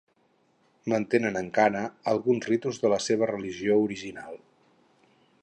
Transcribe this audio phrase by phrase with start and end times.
[0.93, 4.35] Mantenen encara alguns ritus de la seva religió original.